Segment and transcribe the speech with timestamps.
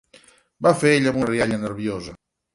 [0.61, 2.19] —va fer ell amb una rialla nerviosa.